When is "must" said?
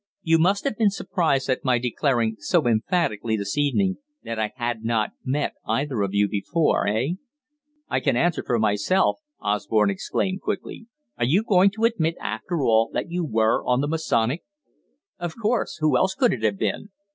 0.39-0.63